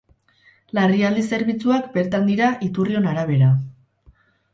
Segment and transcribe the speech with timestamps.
[0.77, 3.51] Larrialdi zerbitzuak bertan dira, iturrion arabera.